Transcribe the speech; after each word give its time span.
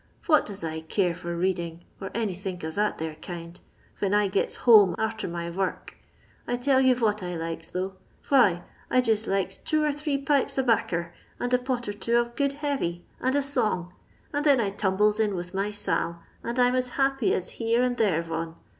Yot 0.27 0.47
does 0.47 0.63
I 0.63 0.79
care 0.81 1.13
for 1.13 1.37
reading, 1.37 1.83
or 2.01 2.09
any 2.15 2.33
think 2.33 2.63
of 2.63 2.73
that 2.73 2.97
there 2.97 3.13
kind, 3.21 3.59
ven 3.99 4.15
I 4.15 4.29
gets 4.29 4.55
home 4.55 4.95
arter 4.97 5.27
my 5.27 5.51
vork? 5.51 5.95
I 6.47 6.57
tell 6.57 6.81
you 6.81 6.95
vot 6.95 7.21
I 7.21 7.35
likes, 7.35 7.67
though 7.67 7.93
1 8.27 8.53
vhy, 8.55 8.63
I 8.89 9.01
jist 9.01 9.27
likes 9.27 9.57
two 9.57 9.83
or 9.83 9.91
three 9.91 10.17
pipes 10.17 10.57
o' 10.57 10.63
baocer, 10.63 11.11
and 11.39 11.53
a 11.53 11.59
pot 11.59 11.87
or 11.87 11.93
two 11.93 12.17
of 12.17 12.35
good 12.35 12.53
heavy 12.65 13.05
and 13.19 13.35
a 13.35 13.43
song, 13.43 13.93
and 14.33 14.43
then 14.43 14.59
I 14.59 14.71
tumbles 14.71 15.19
in 15.19 15.35
with 15.35 15.53
my 15.53 15.69
Sail, 15.69 16.19
and 16.43 16.57
I'm 16.57 16.73
as 16.73 16.89
happy 16.97 17.31
as 17.35 17.51
here 17.61 17.83
and 17.83 17.97
there 17.97 18.23
von. 18.23 18.55